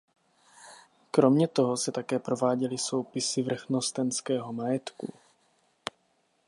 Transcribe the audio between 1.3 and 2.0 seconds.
toho se